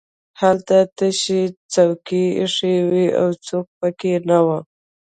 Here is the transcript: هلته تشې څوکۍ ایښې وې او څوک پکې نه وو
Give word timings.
هلته 0.41 0.77
تشې 0.97 1.41
څوکۍ 1.73 2.25
ایښې 2.39 2.75
وې 2.89 3.05
او 3.21 3.27
څوک 3.47 3.67
پکې 3.79 4.13
نه 4.29 4.37
وو 4.45 4.59